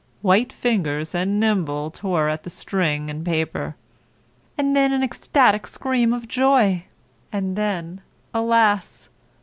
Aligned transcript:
White 0.23 0.51
fingers 0.51 1.13
and 1.13 1.39
nimble 1.39 1.91
tore 1.91 2.27
at 2.27 2.41
the 2.41 2.49
string 2.49 3.07
and 3.11 3.23
paper. 3.23 3.75
And 4.57 4.75
then 4.75 4.91
an 4.93 5.03
ecstatic 5.03 5.67
scream 5.67 6.11
of 6.11 6.27
joy; 6.27 6.85
and 7.31 7.55
then, 7.55 8.01
alas! 8.33 9.09